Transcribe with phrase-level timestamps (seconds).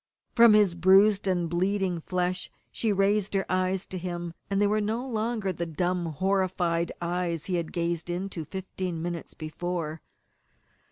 [0.33, 4.81] From his bruised and bleeding flesh she raised her eyes to him, and they were
[4.81, 10.01] no longer the dumb, horrified eyes he had gazed into fifteen minutes before.